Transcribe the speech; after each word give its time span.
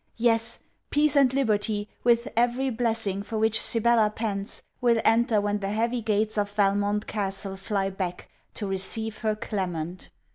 Yes, 0.17 0.57
peace 0.89 1.15
and 1.15 1.31
liberty, 1.31 1.87
with 2.03 2.27
every 2.35 2.71
blessing 2.71 3.21
for 3.21 3.37
which 3.37 3.61
Sibella 3.61 4.09
pants, 4.09 4.63
will 4.81 4.99
enter 5.05 5.39
when 5.39 5.59
the 5.59 5.69
'heavy 5.69 6.01
gates 6.01 6.39
of 6.39 6.49
Valmont 6.49 7.05
castle 7.05 7.55
fly 7.55 7.91
back' 7.91 8.27
to 8.55 8.65
receive 8.65 9.19
her 9.19 9.35
Clement. 9.35 10.09